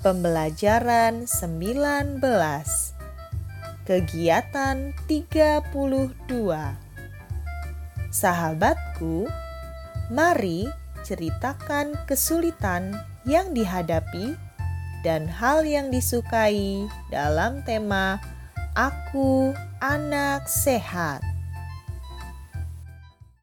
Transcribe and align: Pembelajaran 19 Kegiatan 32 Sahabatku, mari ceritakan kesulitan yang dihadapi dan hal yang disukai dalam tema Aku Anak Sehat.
Pembelajaran 0.00 1.28
19 1.28 2.24
Kegiatan 3.84 4.96
32 4.96 5.60
Sahabatku, 8.08 9.28
mari 10.08 10.72
ceritakan 11.04 12.00
kesulitan 12.08 12.96
yang 13.28 13.52
dihadapi 13.52 14.40
dan 15.04 15.28
hal 15.28 15.68
yang 15.68 15.92
disukai 15.92 16.88
dalam 17.12 17.60
tema 17.68 18.24
Aku 18.72 19.52
Anak 19.84 20.48
Sehat. 20.48 21.29